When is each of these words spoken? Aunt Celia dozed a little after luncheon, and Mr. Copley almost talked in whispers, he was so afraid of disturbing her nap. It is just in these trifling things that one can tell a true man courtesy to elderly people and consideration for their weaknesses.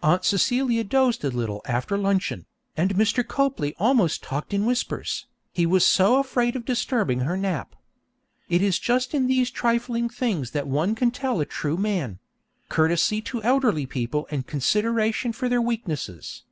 Aunt 0.00 0.24
Celia 0.24 0.84
dozed 0.84 1.24
a 1.24 1.28
little 1.28 1.60
after 1.66 1.98
luncheon, 1.98 2.46
and 2.76 2.94
Mr. 2.94 3.26
Copley 3.26 3.74
almost 3.80 4.22
talked 4.22 4.54
in 4.54 4.64
whispers, 4.64 5.26
he 5.50 5.66
was 5.66 5.84
so 5.84 6.20
afraid 6.20 6.54
of 6.54 6.64
disturbing 6.64 7.18
her 7.22 7.36
nap. 7.36 7.74
It 8.48 8.62
is 8.62 8.78
just 8.78 9.12
in 9.12 9.26
these 9.26 9.50
trifling 9.50 10.08
things 10.08 10.52
that 10.52 10.68
one 10.68 10.94
can 10.94 11.10
tell 11.10 11.40
a 11.40 11.44
true 11.44 11.76
man 11.76 12.20
courtesy 12.68 13.20
to 13.22 13.42
elderly 13.42 13.86
people 13.86 14.28
and 14.30 14.46
consideration 14.46 15.32
for 15.32 15.48
their 15.48 15.60
weaknesses. 15.60 16.44